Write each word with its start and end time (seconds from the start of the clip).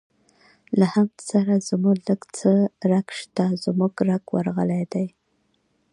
له 0.79 0.85
حمد 0.93 1.15
سره 1.31 1.53
زموږ 1.69 1.97
لږ 2.09 2.21
څه 2.37 2.51
رګ 2.91 3.07
شته، 3.19 3.45
زموږ 3.63 3.93
رګ 4.09 4.23
ورغلی 4.35 4.83
دی. 4.93 5.07